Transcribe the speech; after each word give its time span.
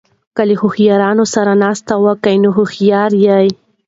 که 0.35 0.41
له 0.49 0.55
هوښیارو 0.61 1.25
سره 1.35 1.51
ناسته 1.63 1.93
کوئ؛ 2.23 2.35
نو 2.43 2.49
هوښیار 2.57 3.11
يې. 3.25 3.45